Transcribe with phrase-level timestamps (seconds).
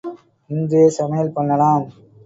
[0.49, 1.85] இன்றே சமையல் பண்ணலாம்.